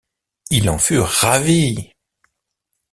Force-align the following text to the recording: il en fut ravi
il 0.49 0.67
en 0.71 0.79
fut 0.79 0.97
ravi 0.97 1.93